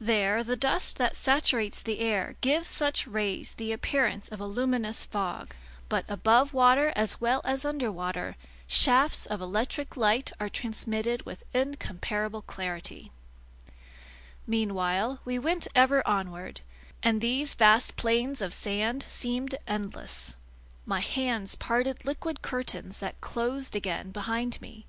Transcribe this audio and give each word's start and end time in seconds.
There 0.00 0.44
the 0.44 0.56
dust 0.56 0.96
that 0.98 1.16
saturates 1.16 1.82
the 1.82 1.98
air 1.98 2.36
gives 2.40 2.68
such 2.68 3.08
rays 3.08 3.56
the 3.56 3.72
appearance 3.72 4.28
of 4.28 4.40
a 4.40 4.46
luminous 4.46 5.04
fog, 5.04 5.54
but 5.88 6.04
above 6.08 6.54
water 6.54 6.92
as 6.94 7.20
well 7.20 7.40
as 7.44 7.64
under 7.64 7.90
water, 7.90 8.36
shafts 8.68 9.26
of 9.26 9.40
electric 9.40 9.96
light 9.96 10.30
are 10.38 10.48
transmitted 10.48 11.26
with 11.26 11.42
incomparable 11.52 12.42
clarity. 12.42 13.10
Meanwhile 14.46 15.18
we 15.24 15.36
went 15.36 15.66
ever 15.74 16.06
onward, 16.06 16.60
and 17.02 17.20
these 17.20 17.54
vast 17.54 17.96
plains 17.96 18.40
of 18.40 18.52
sand 18.52 19.04
seemed 19.08 19.56
endless. 19.66 20.36
My 20.86 21.00
hands 21.00 21.56
parted 21.56 22.04
liquid 22.04 22.40
curtains 22.40 23.00
that 23.00 23.20
closed 23.20 23.74
again 23.74 24.12
behind 24.12 24.60
me, 24.62 24.86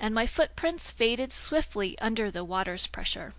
and 0.00 0.14
my 0.14 0.26
footprints 0.26 0.90
faded 0.90 1.32
swiftly 1.32 1.98
under 1.98 2.30
the 2.30 2.44
water's 2.44 2.86
pressure. 2.86 3.34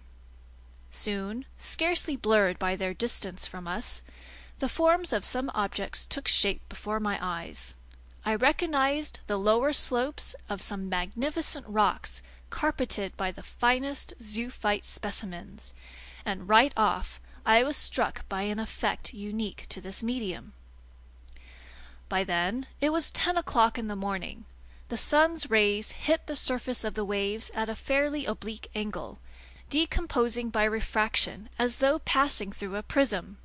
Soon, 0.91 1.45
scarcely 1.55 2.15
blurred 2.15 2.57
by 2.57 2.75
their 2.75 2.93
distance 2.93 3.47
from 3.47 3.67
us, 3.67 4.01
the 4.59 4.69
forms 4.69 5.13
of 5.13 5.23
some 5.23 5.51
objects 5.53 6.05
took 6.05 6.27
shape 6.27 6.67
before 6.67 6.99
my 6.99 7.17
eyes. 7.21 7.75
I 8.25 8.35
recognized 8.35 9.19
the 9.27 9.37
lower 9.37 9.71
slopes 9.71 10.35
of 10.49 10.61
some 10.61 10.89
magnificent 10.89 11.65
rocks 11.67 12.21
carpeted 12.49 13.15
by 13.15 13.31
the 13.31 13.43
finest 13.43 14.13
zoophyte 14.21 14.83
specimens, 14.83 15.73
and 16.25 16.49
right 16.49 16.73
off 16.75 17.21
I 17.45 17.63
was 17.63 17.77
struck 17.77 18.27
by 18.27 18.43
an 18.43 18.59
effect 18.59 19.13
unique 19.13 19.65
to 19.69 19.79
this 19.79 20.03
medium. 20.03 20.53
By 22.09 22.23
then 22.23 22.65
it 22.81 22.91
was 22.91 23.11
ten 23.11 23.37
o'clock 23.37 23.77
in 23.77 23.87
the 23.87 23.95
morning. 23.95 24.45
The 24.89 24.97
sun's 24.97 25.49
rays 25.49 25.91
hit 25.91 26.25
the 26.25 26.35
surface 26.35 26.83
of 26.83 26.95
the 26.95 27.05
waves 27.05 27.51
at 27.53 27.69
a 27.69 27.75
fairly 27.75 28.25
oblique 28.25 28.69
angle 28.73 29.19
decomposing 29.69 30.49
by 30.49 30.63
refraction 30.63 31.47
as 31.59 31.77
though 31.77 31.99
passing 31.99 32.51
through 32.51 32.75
a 32.75 32.81
prism, 32.81 33.37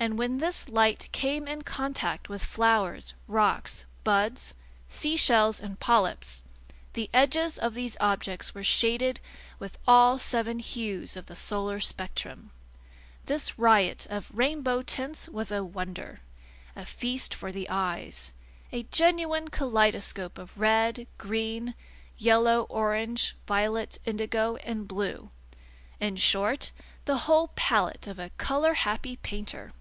and 0.00 0.18
when 0.18 0.38
this 0.38 0.68
light 0.68 1.08
came 1.12 1.46
in 1.46 1.62
contact 1.62 2.28
with 2.28 2.42
flowers, 2.42 3.14
rocks, 3.28 3.86
buds, 4.02 4.56
sea 4.88 5.16
shells 5.16 5.60
and 5.60 5.78
polyps, 5.78 6.42
the 6.94 7.08
edges 7.14 7.56
of 7.56 7.74
these 7.74 7.96
objects 8.00 8.52
were 8.52 8.64
shaded 8.64 9.20
with 9.60 9.78
all 9.86 10.18
seven 10.18 10.58
hues 10.58 11.16
of 11.16 11.26
the 11.26 11.36
solar 11.36 11.78
spectrum. 11.78 12.50
This 13.26 13.58
riot 13.58 14.08
of 14.10 14.36
rainbow 14.36 14.82
tints 14.82 15.28
was 15.28 15.52
a 15.52 15.62
wonder, 15.62 16.20
a 16.74 16.84
feast 16.84 17.32
for 17.32 17.52
the 17.52 17.68
eyes, 17.70 18.34
a 18.72 18.82
genuine 18.84 19.48
kaleidoscope 19.48 20.36
of 20.36 20.58
red, 20.58 21.06
green, 21.16 21.74
yellow, 22.18 22.62
orange, 22.68 23.36
violet, 23.46 23.98
indigo, 24.04 24.56
and 24.64 24.88
blue 24.88 25.30
in 26.00 26.16
short, 26.16 26.72
the 27.04 27.18
whole 27.18 27.48
palette 27.54 28.06
of 28.06 28.18
a 28.18 28.30
color 28.38 28.74
happy 28.74 29.16
painter. 29.16 29.72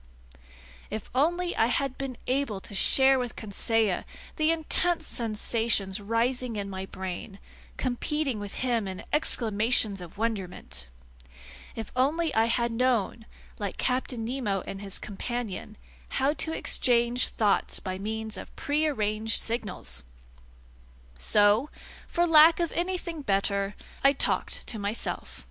If 0.89 1.09
only 1.13 1.55
I 1.55 1.67
had 1.67 1.97
been 1.97 2.17
able 2.27 2.59
to 2.61 2.73
share 2.73 3.19
with 3.19 3.35
Conseil 3.35 4.03
the 4.37 4.51
intense 4.51 5.05
sensations 5.05 6.01
rising 6.01 6.55
in 6.55 6.69
my 6.69 6.85
brain, 6.85 7.39
competing 7.77 8.39
with 8.39 8.55
him 8.55 8.87
in 8.87 9.03
exclamations 9.13 10.01
of 10.01 10.17
wonderment! 10.17 10.89
If 11.75 11.91
only 11.95 12.33
I 12.33 12.45
had 12.45 12.71
known, 12.71 13.25
like 13.59 13.77
Captain 13.77 14.25
Nemo 14.25 14.61
and 14.65 14.81
his 14.81 14.97
companion, 14.97 15.77
how 16.13 16.33
to 16.33 16.51
exchange 16.51 17.27
thoughts 17.27 17.79
by 17.79 17.99
means 17.99 18.35
of 18.35 18.55
prearranged 18.55 19.39
signals! 19.39 20.03
So, 21.19 21.69
for 22.07 22.25
lack 22.25 22.59
of 22.59 22.71
anything 22.71 23.21
better, 23.21 23.75
I 24.03 24.13
talked 24.13 24.65
to 24.67 24.79
myself. 24.79 25.45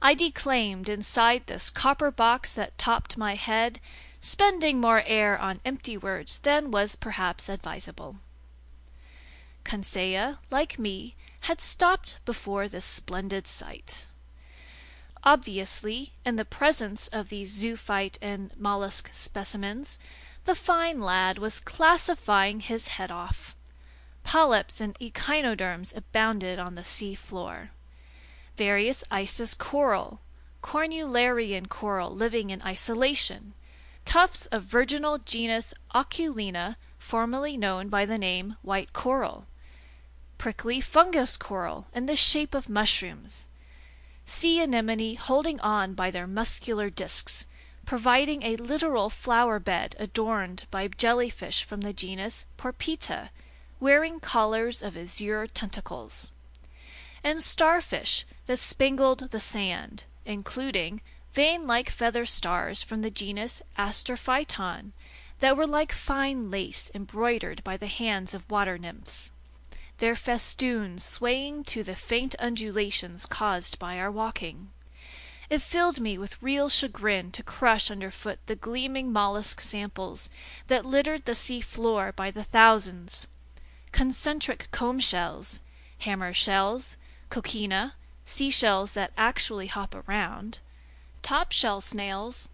I 0.00 0.14
declaimed 0.14 0.88
inside 0.88 1.46
this 1.46 1.70
copper 1.70 2.12
box 2.12 2.54
that 2.54 2.78
topped 2.78 3.18
my 3.18 3.34
head, 3.34 3.80
spending 4.20 4.80
more 4.80 5.02
air 5.04 5.36
on 5.36 5.60
empty 5.64 5.96
words 5.96 6.38
than 6.38 6.70
was 6.70 6.94
perhaps 6.94 7.48
advisable. 7.48 8.16
Conseil, 9.64 10.38
like 10.50 10.78
me, 10.78 11.16
had 11.40 11.60
stopped 11.60 12.24
before 12.24 12.68
this 12.68 12.84
splendid 12.84 13.46
sight. 13.46 14.06
Obviously, 15.24 16.12
in 16.24 16.36
the 16.36 16.44
presence 16.44 17.08
of 17.08 17.28
these 17.28 17.52
zoophyte 17.52 18.18
and 18.22 18.52
mollusk 18.56 19.10
specimens, 19.12 19.98
the 20.44 20.54
fine 20.54 21.00
lad 21.00 21.38
was 21.38 21.58
classifying 21.58 22.60
his 22.60 22.88
head 22.88 23.10
off. 23.10 23.56
Polyps 24.22 24.80
and 24.80 24.96
echinoderms 25.00 25.92
abounded 25.94 26.60
on 26.60 26.76
the 26.76 26.84
sea 26.84 27.16
floor 27.16 27.70
various 28.58 29.04
Isis 29.08 29.54
coral, 29.54 30.20
cornularian 30.62 31.66
coral 31.66 32.10
living 32.10 32.50
in 32.50 32.60
isolation, 32.62 33.54
tufts 34.04 34.46
of 34.46 34.64
virginal 34.64 35.18
genus 35.18 35.72
Oculina 35.94 36.74
formerly 36.98 37.56
known 37.56 37.88
by 37.88 38.04
the 38.04 38.18
name 38.18 38.56
white 38.62 38.92
coral, 38.92 39.46
prickly 40.38 40.80
fungus 40.80 41.36
coral 41.36 41.86
in 41.94 42.06
the 42.06 42.16
shape 42.16 42.52
of 42.52 42.68
mushrooms, 42.68 43.48
sea 44.24 44.60
anemone 44.60 45.14
holding 45.14 45.60
on 45.60 45.94
by 45.94 46.10
their 46.10 46.26
muscular 46.26 46.90
discs, 46.90 47.46
providing 47.86 48.42
a 48.42 48.56
literal 48.56 49.08
flower 49.08 49.60
bed 49.60 49.94
adorned 50.00 50.64
by 50.72 50.88
jellyfish 50.88 51.62
from 51.62 51.82
the 51.82 51.92
genus 51.92 52.44
Porpita, 52.56 53.30
wearing 53.78 54.18
collars 54.18 54.82
of 54.82 54.96
azure 54.96 55.46
tentacles 55.46 56.32
and 57.24 57.42
starfish 57.42 58.26
that 58.46 58.58
spangled 58.58 59.30
the 59.30 59.40
sand, 59.40 60.04
including 60.24 61.00
vein-like 61.32 61.90
feather 61.90 62.24
stars 62.24 62.82
from 62.82 63.02
the 63.02 63.10
genus 63.10 63.62
Astrophyton 63.78 64.92
that 65.40 65.56
were 65.56 65.66
like 65.66 65.92
fine 65.92 66.50
lace 66.50 66.90
embroidered 66.94 67.62
by 67.62 67.76
the 67.76 67.86
hands 67.86 68.34
of 68.34 68.50
water 68.50 68.78
nymphs, 68.78 69.30
their 69.98 70.16
festoons 70.16 71.04
swaying 71.04 71.64
to 71.64 71.82
the 71.82 71.94
faint 71.94 72.34
undulations 72.38 73.26
caused 73.26 73.78
by 73.78 73.98
our 73.98 74.10
walking. 74.10 74.70
It 75.50 75.62
filled 75.62 75.98
me 76.00 76.18
with 76.18 76.42
real 76.42 76.68
chagrin 76.68 77.30
to 77.32 77.42
crush 77.42 77.90
underfoot 77.90 78.38
the 78.46 78.56
gleaming 78.56 79.12
mollusk 79.12 79.60
samples 79.60 80.28
that 80.66 80.84
littered 80.84 81.24
the 81.24 81.34
sea 81.34 81.60
floor 81.60 82.12
by 82.12 82.30
the 82.30 82.44
thousands. 82.44 83.26
Concentric 83.90 84.68
comb 84.72 85.00
shells, 85.00 85.60
hammer 85.98 86.34
shells, 86.34 86.98
coquina, 87.28 87.94
sea 88.24 88.50
shells 88.50 88.94
that 88.94 89.12
actually 89.16 89.66
hop 89.66 89.94
around, 89.94 90.60
top 91.22 91.52
shell 91.52 91.80
snails, 91.80 92.48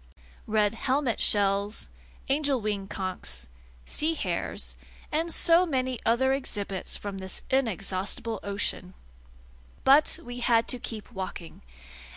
red 0.47 0.75
helmet 0.75 1.19
shells, 1.19 1.89
angel 2.29 2.61
wing 2.61 2.87
conchs, 2.87 3.47
sea 3.85 4.13
hares, 4.13 4.75
and 5.11 5.31
so 5.31 5.65
many 5.65 5.99
other 6.05 6.33
exhibits 6.33 6.97
from 6.97 7.17
this 7.17 7.41
inexhaustible 7.49 8.39
ocean. 8.43 8.93
But 9.83 10.19
we 10.23 10.39
had 10.39 10.67
to 10.69 10.79
keep 10.79 11.11
walking, 11.11 11.61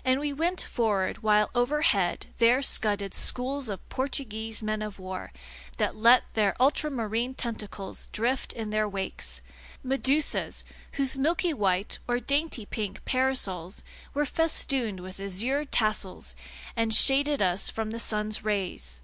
and 0.05 0.19
we 0.19 0.33
went 0.33 0.63
forward 0.63 1.23
while 1.23 1.51
overhead 1.55 2.27
there 2.39 2.63
scudded 2.63 3.13
schools 3.13 3.69
of 3.69 3.87
Portuguese 3.89 4.63
men 4.63 4.81
of 4.81 4.99
war 4.99 5.33
that 5.77 5.97
let 5.97 6.23
their 6.35 6.57
ultramarine 6.59 7.35
tentacles 7.35 8.09
drift 8.09 8.53
in 8.53 8.71
their 8.71 8.89
wakes, 8.89 9.43
medusas 9.85 10.65
whose 10.93 11.17
milky 11.17 11.55
white 11.55 11.99
or 12.09 12.21
dainty 12.21 12.67
pink 12.67 13.05
parasols 13.05 13.83
were 14.15 14.25
festooned 14.25 15.01
with 15.01 15.21
azure 15.21 15.65
tassels 15.65 16.35
and 16.77 16.95
shaded 16.95 17.41
us 17.41 17.71
from 17.71 17.91
the 17.91 18.01
sun's 18.01 18.45
rays, 18.45 19.03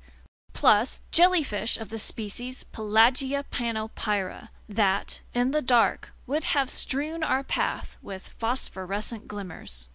plus 0.53 1.01
jellyfish 1.11 1.79
of 1.79 1.89
the 1.89 1.99
species 1.99 2.65
Pelagia 2.65 3.45
panopyra 3.51 4.51
that, 4.69 5.21
in 5.35 5.51
the 5.51 5.63
dark, 5.63 6.13
would 6.27 6.45
have 6.45 6.71
strewn 6.71 7.23
our 7.23 7.45
path 7.45 7.99
with 8.03 8.35
phosphorescent 8.39 9.29
glimmers. 9.29 9.89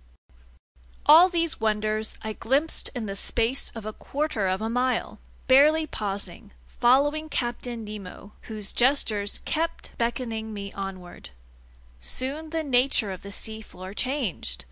All 1.06 1.28
these 1.28 1.60
wonders 1.60 2.18
I 2.22 2.34
glimpsed 2.34 2.92
in 2.94 3.08
the 3.08 3.16
space 3.16 3.72
of 3.72 3.86
a 3.86 3.94
quarter 3.94 4.48
of 4.48 4.62
a 4.62 4.70
mile, 4.70 5.20
barely 5.48 5.88
pausing, 5.88 6.52
following 6.80 7.28
Captain 7.28 7.84
Nemo, 7.84 8.32
whose 8.44 8.72
gestures 8.72 9.42
kept 9.44 9.98
beckoning 9.98 10.54
me 10.54 10.72
onward. 10.72 11.32
Soon 12.00 12.52
the 12.52 12.64
nature 12.64 13.12
of 13.12 13.22
the 13.22 13.34
sea 13.34 13.60
floor 13.60 13.94
changed. 13.94 14.64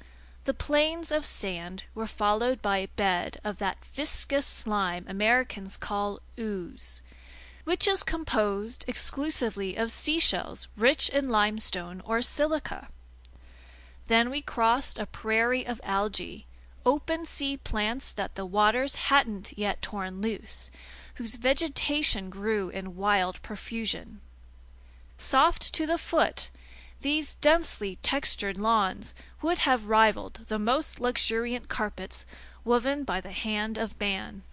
The 0.46 0.54
plains 0.54 1.12
of 1.12 1.26
sand 1.26 1.84
were 1.94 2.08
followed 2.08 2.62
by 2.62 2.78
a 2.78 2.88
bed 2.88 3.42
of 3.44 3.58
that 3.58 3.84
viscous 3.84 4.46
slime 4.46 5.06
Americans 5.10 5.76
call 5.76 6.22
ooze, 6.40 7.02
which 7.66 7.86
is 7.86 8.04
composed 8.04 8.86
exclusively 8.88 9.76
of 9.76 9.92
sea 9.92 10.20
shells 10.20 10.70
rich 10.78 11.10
in 11.10 11.30
limestone 11.30 12.02
or 12.06 12.22
silica. 12.22 12.88
Then 14.08 14.30
we 14.30 14.42
crossed 14.42 14.98
a 14.98 15.06
prairie 15.06 15.68
of 15.68 15.82
algae, 15.84 16.46
open 16.86 17.26
sea 17.26 17.58
plants 17.58 18.14
that 18.14 18.36
the 18.36 18.46
waters 18.46 18.96
hadn't 18.96 19.58
yet 19.58 19.82
torn 19.82 20.22
loose, 20.22 20.72
whose 21.18 21.36
vegetation 21.36 22.30
grew 22.30 22.70
in 22.70 22.96
wild 22.96 23.42
profusion. 23.42 24.22
Soft 25.18 25.74
to 25.74 25.88
the 25.88 25.98
foot, 25.98 26.52
these 27.02 27.34
densely 27.36 27.98
textured 28.04 28.58
lawns 28.58 29.16
would 29.42 29.60
have 29.60 29.88
rivaled 29.88 30.36
the 30.48 30.60
most 30.60 31.00
luxuriant 31.00 31.68
carpets 31.68 32.26
woven 32.64 33.04
by 33.04 33.20
the 33.20 33.32
hand 33.32 33.80
of 33.80 34.00
man. 34.00 34.44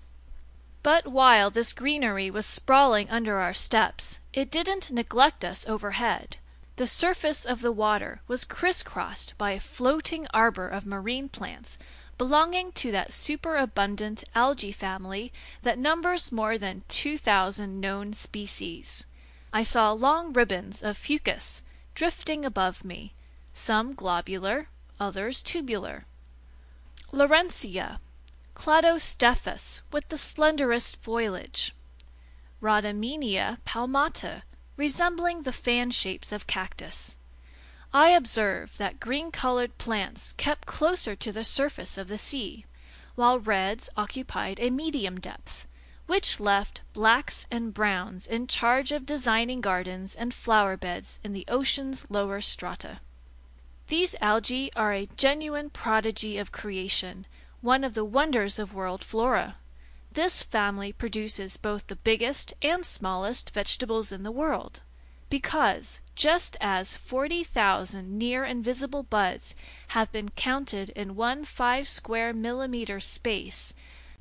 But 0.83 1.07
while 1.07 1.51
this 1.51 1.75
greenery 1.75 2.31
was 2.31 2.47
sprawling 2.47 3.11
under 3.11 3.39
our 3.39 3.55
steps, 3.55 4.21
it 4.33 4.51
didn't 4.51 4.91
neglect 4.91 5.45
us 5.45 5.67
overhead. 5.67 6.39
The 6.77 6.87
surface 6.87 7.45
of 7.45 7.61
the 7.61 7.73
water 7.73 8.21
was 8.27 8.45
crisscrossed 8.45 9.37
by 9.37 9.53
a 9.53 9.61
floating 9.61 10.27
arbor 10.33 10.69
of 10.69 10.87
marine 10.87 11.29
plants 11.29 11.79
belonging 12.19 12.73
to 12.73 12.91
that 12.93 13.13
superabundant 13.13 14.25
algae 14.35 14.73
family 14.73 15.33
that 15.63 15.79
numbers 15.79 16.33
more 16.33 16.59
than 16.59 16.83
two 16.89 17.19
thousand 17.19 17.81
known 17.81 18.13
species. 18.13 19.07
I 19.53 19.63
saw 19.63 19.93
long 19.93 20.33
ribbons 20.33 20.83
of 20.83 20.97
fucus 20.97 21.63
drifting 21.95 22.45
above 22.45 22.85
me, 22.85 23.15
some 23.53 23.95
globular, 23.95 24.69
others 24.99 25.43
tubular. 25.43 26.05
Laurencia, 27.13 27.99
Cladostephus 28.55 29.83
with 29.93 30.09
the 30.09 30.17
slenderest 30.17 30.97
foliage. 30.97 31.75
Rhodymenia 32.61 33.59
palmata, 33.65 34.43
resembling 34.77 35.43
the 35.43 35.53
fan 35.53 35.91
shapes 35.91 36.33
of 36.33 36.47
cactus. 36.47 37.17
I 37.97 38.09
observed 38.09 38.79
that 38.79 38.99
green 38.99 39.31
colored 39.31 39.79
plants 39.79 40.33
kept 40.33 40.67
closer 40.67 41.15
to 41.15 41.31
the 41.31 41.45
surface 41.45 41.97
of 41.97 42.09
the 42.09 42.19
sea, 42.19 42.67
while 43.15 43.39
reds 43.39 43.89
occupied 43.97 44.59
a 44.59 44.69
medium 44.69 45.21
depth, 45.21 45.69
which 46.09 46.41
left 46.41 46.83
blacks 46.93 47.47
and 47.53 47.73
browns 47.73 48.27
in 48.27 48.49
charge 48.49 48.91
of 48.91 49.07
designing 49.07 49.61
gardens 49.61 50.17
and 50.17 50.35
flower 50.35 50.77
beds 50.77 51.21
in 51.23 51.35
the 51.35 51.45
ocean's 51.47 52.11
lower 52.11 52.41
strata. 52.41 52.99
These 53.87 54.17
algae 54.21 54.73
are 54.75 54.93
a 54.93 55.07
genuine 55.17 55.71
prodigy 55.71 56.37
of 56.37 56.51
creation, 56.51 57.27
one 57.61 57.85
of 57.85 57.95
the 57.95 58.05
wonders 58.05 58.59
of 58.59 58.75
world 58.75 59.05
flora. 59.05 59.55
This 60.11 60.43
family 60.43 60.93
produces 60.93 61.57
both 61.57 61.87
the 61.87 61.95
biggest 61.95 62.55
and 62.61 62.85
smallest 62.85 63.51
vegetables 63.51 64.11
in 64.11 64.25
the 64.25 64.33
world, 64.33 64.83
because, 65.31 66.01
just 66.15 66.57
as 66.61 66.97
forty 66.97 67.43
thousand 67.43 68.19
near 68.19 68.45
invisible 68.45 69.03
buds 69.03 69.55
have 69.89 70.13
been 70.13 70.29
counted 70.31 70.91
in 70.91 71.17
one 71.17 71.45
five 71.45 71.89
square 71.89 72.33
millimetre 72.33 73.01
space, 73.01 73.75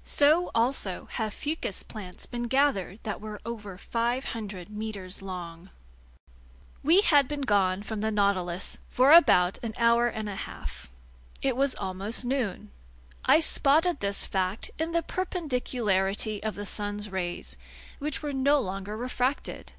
so 0.04 0.50
also 0.56 1.08
have 1.12 1.34
fucus 1.34 1.88
plants 1.88 2.26
been 2.26 2.44
gathered 2.44 3.00
that 3.04 3.22
were 3.22 3.40
over 3.46 3.78
five 3.78 4.26
hundred 4.26 4.70
meters 4.70 5.22
long. 5.22 5.70
We 6.84 7.02
had 7.02 7.28
been 7.28 7.42
gone 7.42 7.84
from 7.84 8.02
the 8.02 8.12
Nautilus 8.12 8.80
for 8.90 9.12
about 9.14 9.58
an 9.64 9.74
hour 9.78 10.08
and 10.08 10.28
a 10.28 10.36
half. 10.36 10.92
It 11.42 11.56
was 11.56 11.76
almost 11.76 12.26
noon. 12.26 12.70
I 13.26 13.40
spotted 13.40 14.02
this 14.02 14.26
fact 14.26 14.70
in 14.78 14.92
the 14.92 15.02
perpendicularity 15.02 16.44
of 16.44 16.56
the 16.56 16.66
sun's 16.66 17.10
rays, 17.10 17.56
which 18.00 18.22
were 18.22 18.34
no 18.34 18.60
longer 18.60 18.98
refracted. 18.98 19.72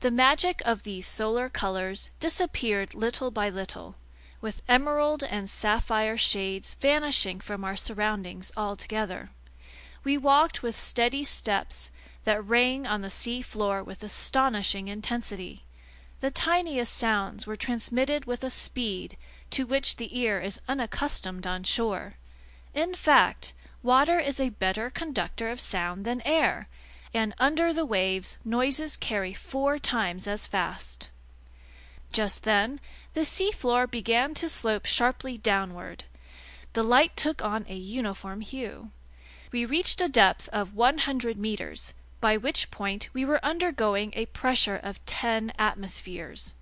The 0.00 0.10
magic 0.12 0.62
of 0.64 0.84
these 0.84 1.08
solar 1.08 1.48
colors 1.48 2.10
disappeared 2.20 2.94
little 2.94 3.32
by 3.32 3.50
little, 3.50 3.96
with 4.40 4.62
emerald 4.68 5.24
and 5.24 5.50
sapphire 5.50 6.16
shades 6.16 6.74
vanishing 6.74 7.40
from 7.40 7.64
our 7.64 7.74
surroundings 7.74 8.52
altogether. 8.56 9.30
We 10.04 10.16
walked 10.16 10.62
with 10.62 10.76
steady 10.76 11.24
steps 11.24 11.90
that 12.22 12.46
rang 12.46 12.86
on 12.86 13.00
the 13.00 13.10
sea 13.10 13.42
floor 13.42 13.82
with 13.82 14.04
astonishing 14.04 14.86
intensity. 14.86 15.64
The 16.20 16.30
tiniest 16.30 16.94
sounds 16.94 17.48
were 17.48 17.56
transmitted 17.56 18.24
with 18.24 18.44
a 18.44 18.50
speed 18.50 19.16
to 19.50 19.66
which 19.66 19.96
the 19.96 20.16
ear 20.16 20.40
is 20.40 20.60
unaccustomed 20.68 21.44
on 21.44 21.64
shore. 21.64 22.14
In 22.72 22.94
fact, 22.94 23.52
water 23.82 24.20
is 24.20 24.38
a 24.38 24.50
better 24.50 24.90
conductor 24.90 25.50
of 25.50 25.58
sound 25.58 26.04
than 26.04 26.22
air, 26.24 26.68
and 27.14 27.34
under 27.38 27.72
the 27.72 27.84
waves 27.86 28.38
noises 28.44 28.96
carry 28.96 29.32
four 29.32 29.78
times 29.78 30.26
as 30.26 30.46
fast. 30.46 31.10
Just 32.12 32.44
then 32.44 32.80
the 33.12 33.24
sea 33.24 33.50
floor 33.50 33.86
began 33.86 34.34
to 34.34 34.48
slope 34.48 34.86
sharply 34.86 35.36
downward. 35.36 36.04
The 36.72 36.82
light 36.82 37.16
took 37.16 37.42
on 37.42 37.66
a 37.68 37.74
uniform 37.74 38.40
hue. 38.40 38.90
We 39.52 39.64
reached 39.64 40.00
a 40.00 40.08
depth 40.08 40.48
of 40.50 40.74
one 40.74 40.98
hundred 40.98 41.38
meters, 41.38 41.94
by 42.20 42.36
which 42.36 42.70
point 42.70 43.08
we 43.12 43.24
were 43.24 43.44
undergoing 43.44 44.12
a 44.14 44.26
pressure 44.26 44.76
of 44.82 45.04
ten 45.06 45.52
atmospheres. 45.58 46.54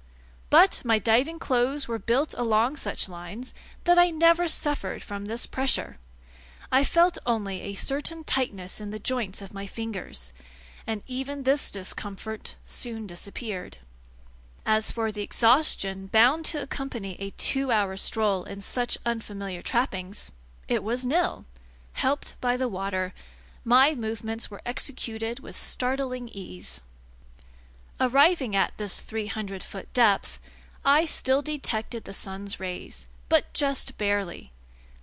But 0.48 0.82
my 0.84 0.98
diving 1.00 1.40
clothes 1.40 1.88
were 1.88 1.98
built 1.98 2.34
along 2.38 2.76
such 2.76 3.08
lines 3.08 3.52
that 3.84 3.98
I 3.98 4.10
never 4.10 4.46
suffered 4.46 5.02
from 5.02 5.25
this 5.25 5.46
pressure. 5.46 5.98
I 6.70 6.84
felt 6.84 7.18
only 7.24 7.62
a 7.62 7.74
certain 7.74 8.24
tightness 8.24 8.80
in 8.80 8.90
the 8.90 8.98
joints 8.98 9.40
of 9.40 9.54
my 9.54 9.66
fingers, 9.66 10.32
and 10.86 11.02
even 11.06 11.42
this 11.42 11.70
discomfort 11.70 12.56
soon 12.64 13.06
disappeared. 13.06 13.78
As 14.64 14.90
for 14.90 15.12
the 15.12 15.22
exhaustion 15.22 16.08
bound 16.08 16.44
to 16.46 16.60
accompany 16.60 17.16
a 17.20 17.30
two 17.30 17.70
hour 17.70 17.96
stroll 17.96 18.44
in 18.44 18.60
such 18.60 18.98
unfamiliar 19.06 19.62
trappings, 19.62 20.32
it 20.66 20.82
was 20.82 21.06
nil. 21.06 21.44
Helped 21.92 22.34
by 22.40 22.56
the 22.56 22.69
water, 22.69 23.14
my 23.64 23.94
movements 23.94 24.50
were 24.50 24.60
executed 24.66 25.40
with 25.40 25.54
startling 25.54 26.28
ease. 26.28 26.82
Arriving 28.00 28.54
at 28.56 28.76
this 28.76 29.00
three 29.00 29.28
hundred 29.28 29.62
foot 29.62 29.92
depth, 29.92 30.40
I 30.84 31.04
still 31.04 31.42
detected 31.42 32.04
the 32.04 32.12
sun's 32.12 32.60
rays, 32.60 33.06
but 33.28 33.52
just 33.54 33.96
barely. 33.96 34.52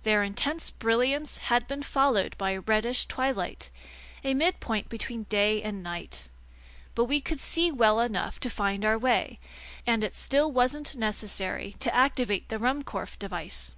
Their 0.04 0.22
intense 0.22 0.68
brilliance 0.68 1.38
had 1.38 1.66
been 1.66 1.82
followed 1.82 2.36
by 2.36 2.50
a 2.50 2.60
reddish 2.60 3.06
twilight, 3.06 3.70
a 4.22 4.34
midpoint 4.34 4.90
between 4.90 5.24
day 5.24 5.62
and 5.62 5.82
night. 5.82 6.28
But 6.94 7.06
we 7.06 7.22
could 7.22 7.40
see 7.40 7.72
well 7.72 8.00
enough 8.00 8.38
to 8.40 8.50
find 8.50 8.84
our 8.84 8.98
way, 8.98 9.40
and 9.86 10.04
it 10.04 10.14
still 10.14 10.52
wasn't 10.52 10.94
necessary 10.94 11.74
to 11.78 11.94
activate 11.94 12.50
the 12.50 12.58
Ruhmkorff 12.58 13.18
device. 13.18 13.74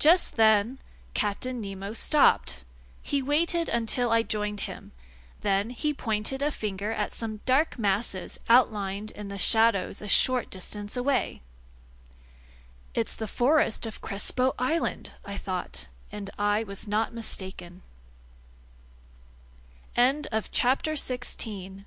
Just 0.00 0.34
then 0.34 0.80
Captain 1.14 1.60
Nemo 1.60 1.92
stopped. 1.92 2.64
He 3.00 3.22
waited 3.22 3.68
until 3.68 4.10
I 4.10 4.24
joined 4.24 4.62
him. 4.62 4.90
Then 5.42 5.70
he 5.70 5.94
pointed 5.94 6.42
a 6.42 6.50
finger 6.50 6.90
at 6.90 7.14
some 7.14 7.40
dark 7.46 7.78
masses 7.78 8.40
outlined 8.48 9.12
in 9.12 9.28
the 9.28 9.38
shadows 9.38 10.02
a 10.02 10.08
short 10.08 10.50
distance 10.50 10.96
away. 10.96 11.42
It's 12.94 13.16
the 13.16 13.26
forest 13.26 13.86
of 13.86 14.02
Crespo 14.02 14.54
Island, 14.58 15.12
I 15.24 15.38
thought, 15.38 15.86
and 16.10 16.28
I 16.38 16.62
was 16.62 16.86
not 16.86 17.14
mistaken. 17.14 17.80
End 19.96 20.28
of 20.30 20.50
chapter 20.50 20.94
16. 20.94 21.86